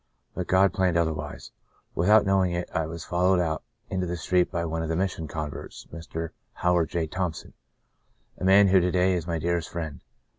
But 0.33 0.47
God 0.47 0.73
planned 0.73 0.97
otherwise. 0.97 1.51
With 1.93 2.09
out 2.09 2.25
knowing 2.25 2.53
it 2.53 2.67
I 2.73 2.87
was 2.87 3.05
followed 3.05 3.39
out 3.39 3.61
into 3.87 4.07
the 4.07 4.17
street 4.17 4.49
by 4.51 4.65
one 4.65 4.81
of 4.81 4.89
the 4.89 4.95
Mission 4.95 5.27
converts, 5.27 5.85
Mr. 5.93 6.31
Howard 6.53 6.89
J. 6.89 7.05
Thompson, 7.05 7.53
a 8.39 8.43
man 8.43 8.69
who 8.69 8.79
to 8.79 8.89
day 8.89 9.13
is 9.13 9.27
my 9.27 9.37
dearest 9.37 9.69
friend. 9.69 10.01